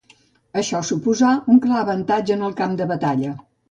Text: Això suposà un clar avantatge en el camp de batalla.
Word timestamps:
Això 0.61 0.81
suposà 0.87 1.35
un 1.55 1.63
clar 1.69 1.79
avantatge 1.85 2.39
en 2.41 2.51
el 2.51 2.61
camp 2.65 2.79
de 2.85 2.93
batalla. 2.97 3.41